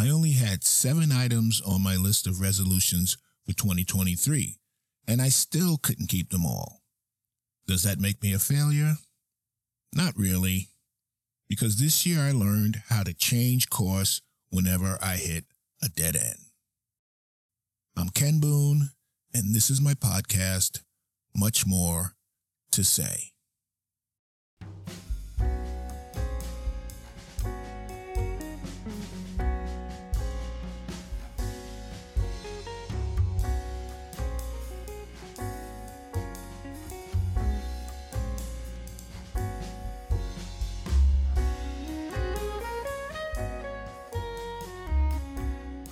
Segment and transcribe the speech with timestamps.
[0.00, 4.56] I only had seven items on my list of resolutions for 2023,
[5.06, 6.80] and I still couldn't keep them all.
[7.66, 8.94] Does that make me a failure?
[9.94, 10.68] Not really,
[11.50, 15.44] because this year I learned how to change course whenever I hit
[15.82, 16.46] a dead end.
[17.94, 18.92] I'm Ken Boone,
[19.34, 20.80] and this is my podcast,
[21.36, 22.14] Much More
[22.72, 23.32] to Say.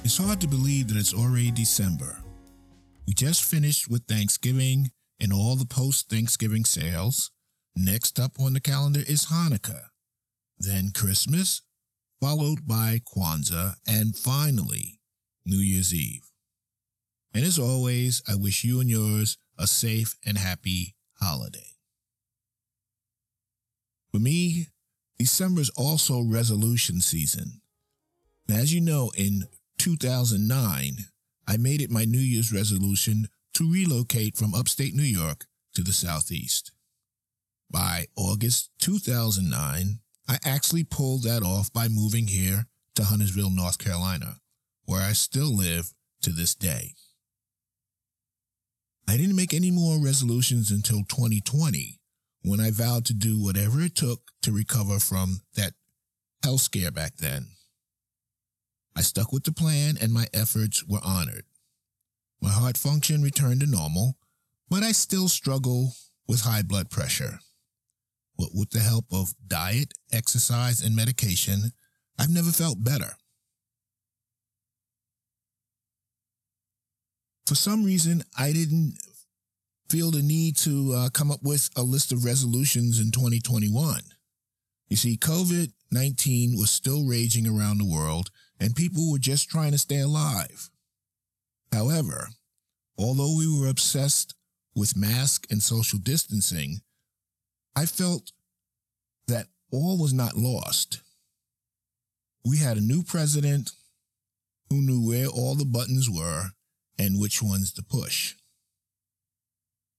[0.08, 2.16] It's hard to believe that it's already December.
[3.06, 4.90] We just finished with Thanksgiving
[5.20, 7.30] and all the post Thanksgiving sales.
[7.76, 9.88] Next up on the calendar is Hanukkah,
[10.58, 11.60] then Christmas,
[12.22, 14.98] followed by Kwanzaa, and finally,
[15.44, 16.24] New Year's Eve.
[17.34, 21.76] And as always, I wish you and yours a safe and happy holiday.
[24.10, 24.68] For me,
[25.18, 27.60] December is also resolution season.
[28.48, 29.44] As you know, in
[29.78, 30.96] 2009,
[31.46, 35.92] I made it my New Year's resolution to relocate from upstate New York to the
[35.92, 36.72] Southeast.
[37.70, 44.36] By August 2009, I actually pulled that off by moving here to Huntersville, North Carolina,
[44.84, 45.92] where I still live
[46.22, 46.94] to this day.
[49.08, 51.98] I didn't make any more resolutions until 2020
[52.42, 55.72] when I vowed to do whatever it took to recover from that
[56.42, 57.46] health scare back then.
[58.98, 61.44] I stuck with the plan and my efforts were honored.
[62.42, 64.16] My heart function returned to normal,
[64.68, 65.92] but I still struggle
[66.26, 67.38] with high blood pressure.
[68.36, 71.70] But with the help of diet, exercise, and medication,
[72.18, 73.12] I've never felt better.
[77.46, 78.98] For some reason, I didn't
[79.88, 84.00] feel the need to uh, come up with a list of resolutions in 2021.
[84.88, 89.72] You see, COVID 19 was still raging around the world, and people were just trying
[89.72, 90.70] to stay alive.
[91.72, 92.28] However,
[92.98, 94.34] although we were obsessed
[94.74, 96.80] with mask and social distancing,
[97.76, 98.32] I felt
[99.28, 101.00] that all was not lost.
[102.44, 103.70] We had a new president
[104.70, 106.50] who knew where all the buttons were
[106.98, 108.34] and which ones to push.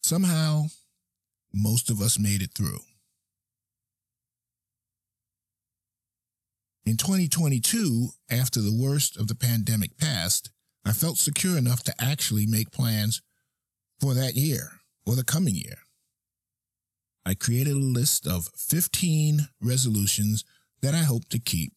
[0.02, 0.66] Somehow,
[1.53, 2.80] most of us made it through.
[6.85, 10.50] In 2022, after the worst of the pandemic passed,
[10.85, 13.22] I felt secure enough to actually make plans
[14.00, 14.72] for that year
[15.06, 15.78] or the coming year.
[17.25, 20.45] I created a list of 15 resolutions
[20.81, 21.73] that I hope to keep.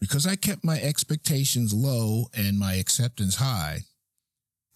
[0.00, 3.80] Because I kept my expectations low and my acceptance high,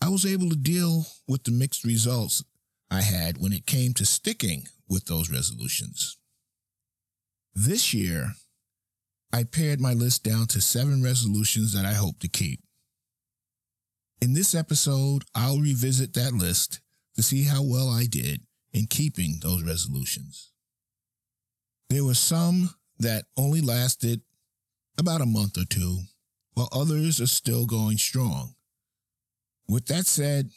[0.00, 2.42] I was able to deal with the mixed results
[2.90, 6.16] I had when it came to sticking with those resolutions.
[7.54, 8.32] This year,
[9.32, 12.60] I pared my list down to seven resolutions that I hope to keep.
[14.20, 16.80] In this episode, I'll revisit that list
[17.14, 20.50] to see how well I did in keeping those resolutions.
[21.90, 24.22] There were some that only lasted
[24.98, 26.00] about a month or two,
[26.54, 28.54] while others are still going strong.
[29.68, 30.50] With that said,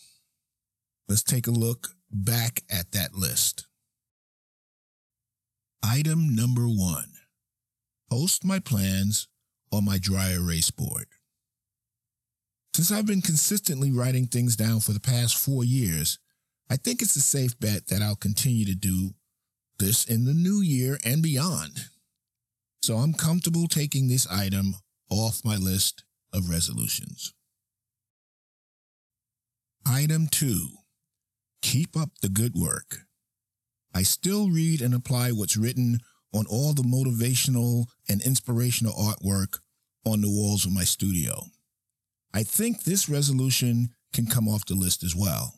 [1.07, 3.67] let's take a look back at that list.
[5.83, 7.20] Item number one
[8.11, 9.29] post my plans
[9.71, 11.05] on my dry erase board.
[12.75, 16.19] Since I've been consistently writing things down for the past four years,
[16.69, 19.11] I think it's a safe bet that I'll continue to do
[19.79, 21.85] this in the new year and beyond.
[22.81, 24.75] So I'm comfortable taking this item
[25.09, 27.33] off my list of resolutions.
[29.85, 30.67] Item 2.
[31.61, 32.99] Keep up the good work.
[33.93, 35.99] I still read and apply what's written
[36.33, 39.59] on all the motivational and inspirational artwork
[40.05, 41.43] on the walls of my studio.
[42.33, 45.55] I think this resolution can come off the list as well.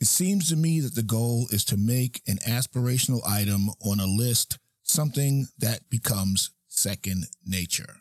[0.00, 4.06] It seems to me that the goal is to make an aspirational item on a
[4.06, 7.96] list something that becomes second nature.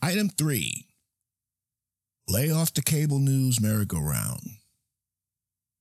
[0.00, 0.86] Item three,
[2.28, 4.42] lay off the cable news merry-go-round.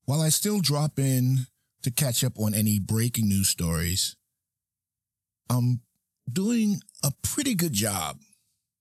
[0.05, 1.47] While I still drop in
[1.83, 4.15] to catch up on any breaking news stories.
[5.49, 5.81] I'm
[6.31, 8.19] doing a pretty good job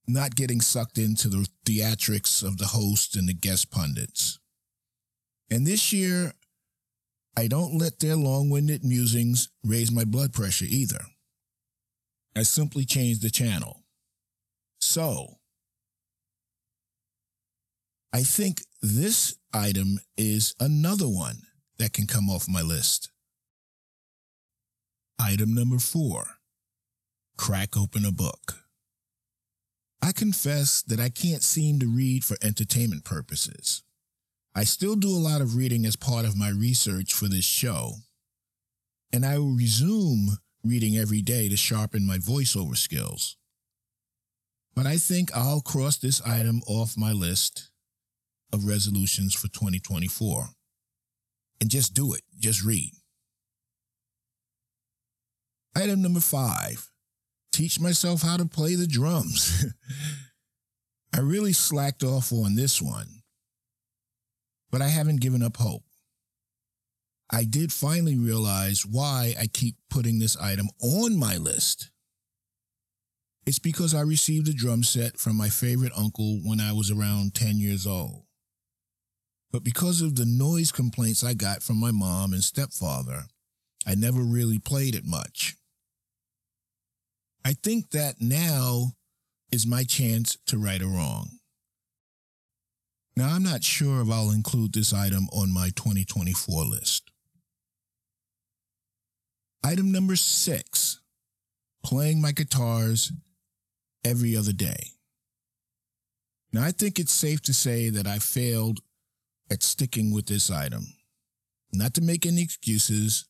[0.06, 4.38] not getting sucked into the theatrics of the host and the guest pundits.
[5.50, 6.32] And this year,
[7.37, 11.00] I don't let their long winded musings raise my blood pressure either.
[12.37, 13.85] I simply change the channel.
[14.81, 15.38] So,
[18.12, 21.43] I think this item is another one
[21.81, 23.11] that can come off my list.
[25.19, 26.37] Item number four
[27.38, 28.67] crack open a book.
[30.03, 33.82] I confess that I can't seem to read for entertainment purposes.
[34.55, 37.93] I still do a lot of reading as part of my research for this show,
[39.11, 43.38] and I will resume reading every day to sharpen my voiceover skills.
[44.75, 47.71] But I think I'll cross this item off my list
[48.53, 50.50] of resolutions for 2024
[51.61, 52.93] and just do it, just read.
[55.77, 56.91] Item number five
[57.53, 59.67] teach myself how to play the drums.
[61.15, 63.23] I really slacked off on this one,
[64.71, 65.83] but I haven't given up hope.
[67.33, 71.91] I did finally realize why I keep putting this item on my list.
[73.47, 77.35] It's because I received a drum set from my favorite uncle when I was around
[77.35, 78.25] 10 years old.
[79.52, 83.25] But because of the noise complaints I got from my mom and stepfather,
[83.87, 85.56] I never really played it much.
[87.44, 88.93] I think that now
[89.50, 91.41] is my chance to right a wrong.
[93.17, 97.11] Now, I'm not sure if I'll include this item on my 2024 list.
[99.64, 101.00] Item number six
[101.82, 103.12] playing my guitars
[104.05, 104.93] every other day.
[106.52, 108.81] Now, I think it's safe to say that I failed
[109.50, 110.87] at sticking with this item.
[111.73, 113.26] Not to make any excuses,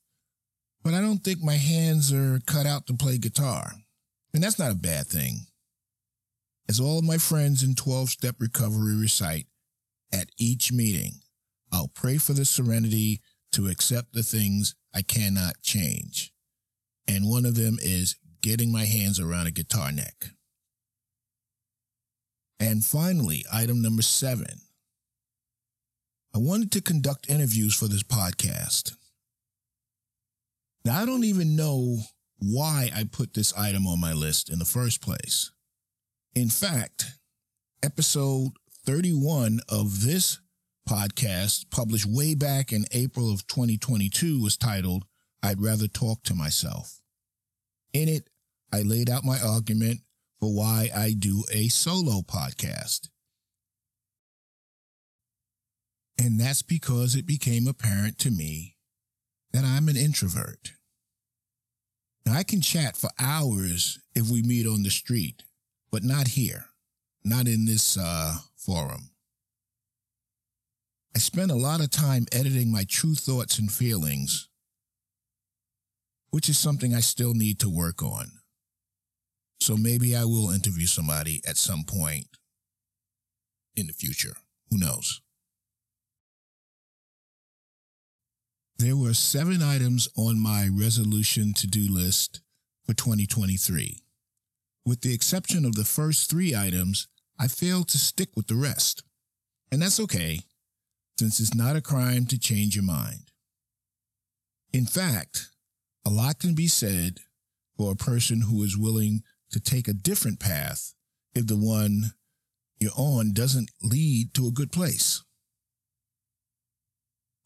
[0.83, 3.73] but I don't think my hands are cut out to play guitar.
[4.33, 5.47] And that's not a bad thing.
[6.69, 9.47] As all of my friends in 12 step recovery recite
[10.13, 11.15] at each meeting,
[11.73, 13.21] I'll pray for the serenity
[13.53, 16.33] to accept the things I cannot change.
[17.09, 20.31] And one of them is getting my hands around a guitar neck.
[22.59, 24.61] And finally, item number seven.
[26.33, 28.95] I wanted to conduct interviews for this podcast.
[30.85, 31.99] Now, I don't even know
[32.39, 35.51] why I put this item on my list in the first place.
[36.35, 37.19] In fact,
[37.83, 38.53] episode
[38.87, 40.39] 31 of this
[40.89, 45.05] podcast, published way back in April of 2022, was titled,
[45.43, 47.01] I'd Rather Talk to Myself.
[47.93, 48.29] In it,
[48.73, 50.01] I laid out my argument
[50.39, 53.09] for why I do a solo podcast.
[56.21, 58.77] And that's because it became apparent to me
[59.55, 60.73] that I'm an introvert.
[62.27, 65.45] Now, I can chat for hours if we meet on the street,
[65.91, 66.67] but not here,
[67.25, 69.13] not in this uh, forum.
[71.17, 74.51] I spend a lot of time editing my true thoughts and feelings,
[76.29, 78.27] which is something I still need to work on.
[79.59, 82.27] So maybe I will interview somebody at some point
[83.75, 84.37] in the future.
[84.69, 85.23] Who knows?
[88.81, 92.41] There were seven items on my resolution to do list
[92.87, 93.99] for 2023.
[94.87, 97.07] With the exception of the first three items,
[97.39, 99.03] I failed to stick with the rest.
[99.71, 100.41] And that's okay,
[101.19, 103.31] since it's not a crime to change your mind.
[104.73, 105.51] In fact,
[106.07, 107.19] a lot can be said
[107.77, 110.95] for a person who is willing to take a different path
[111.35, 112.13] if the one
[112.79, 115.23] you're on doesn't lead to a good place.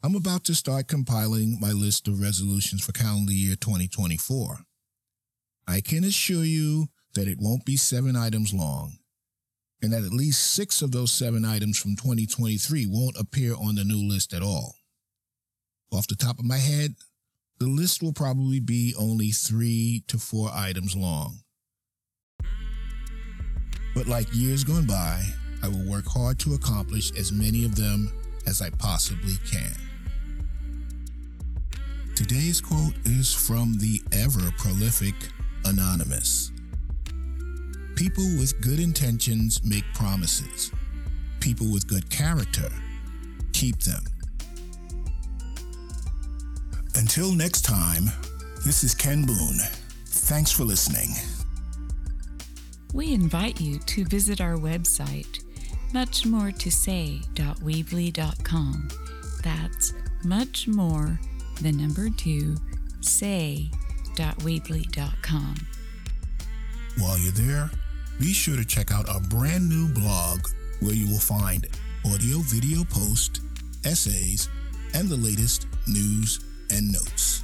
[0.04, 4.58] I'm about to start compiling my list of resolutions for calendar year 2024.
[5.66, 8.98] I can assure you that it won't be seven items long,
[9.80, 13.84] and that at least six of those seven items from 2023 won't appear on the
[13.84, 14.74] new list at all.
[15.90, 16.96] Off the top of my head,
[17.58, 21.38] the list will probably be only three to four items long.
[23.94, 25.24] But like years gone by,
[25.62, 28.12] I will work hard to accomplish as many of them
[28.46, 29.83] as I possibly can.
[32.14, 35.16] Today's quote is from the ever prolific
[35.64, 36.52] Anonymous.
[37.96, 40.70] People with good intentions make promises.
[41.40, 42.70] People with good character
[43.52, 44.04] keep them.
[46.94, 48.04] Until next time,
[48.64, 49.58] this is Ken Boone.
[50.06, 51.08] Thanks for listening.
[52.92, 55.42] We invite you to visit our website,
[55.92, 58.88] muchmore2say.weebly.com.
[59.42, 59.92] That's
[60.22, 61.18] much more
[61.62, 62.56] the number two,
[63.00, 65.54] say.weebly.com.
[66.98, 67.70] While you're there,
[68.20, 70.46] be sure to check out our brand new blog
[70.80, 71.66] where you will find
[72.06, 73.40] audio, video posts,
[73.84, 74.48] essays,
[74.94, 77.42] and the latest news and notes.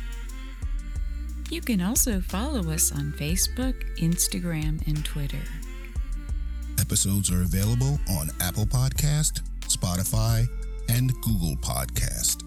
[1.51, 5.43] You can also follow us on Facebook, Instagram, and Twitter.
[6.81, 10.47] episodes are available on Apple Podcast, Spotify,
[10.89, 12.45] and Google Podcast.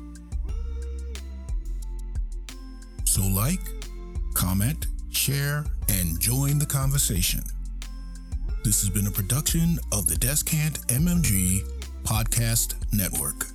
[3.13, 3.61] So like,
[4.33, 7.43] comment, share, and join the conversation.
[8.63, 11.59] This has been a production of the Descant MMG
[12.03, 13.52] Podcast Network.